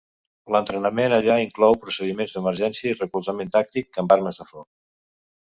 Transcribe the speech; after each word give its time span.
L' 0.53 0.59
entrenament 0.59 1.13
allà 1.17 1.35
inclou 1.43 1.77
procediments 1.83 2.37
d'emergència 2.37 2.89
i 2.93 2.97
recolzament 3.03 3.55
tàctic 3.59 4.03
amb 4.05 4.17
armes 4.17 4.41
de 4.43 4.49
foc. 4.53 4.69